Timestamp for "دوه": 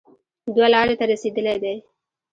0.55-0.67